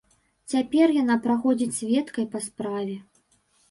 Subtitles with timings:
[0.53, 3.03] Цяпер яна праходзіць сведкай па справе.